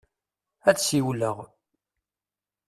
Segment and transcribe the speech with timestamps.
[0.69, 1.37] Ad d-siwleɣ.